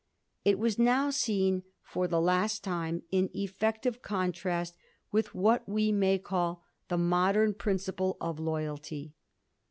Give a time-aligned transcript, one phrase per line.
[0.43, 4.75] It was now seen for the last time in effective contrast
[5.11, 9.13] with what we may call the modem principle of loyalty.